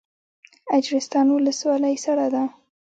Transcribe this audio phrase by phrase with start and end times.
[0.77, 2.43] اجرستان ولسوالۍ سړه ده؟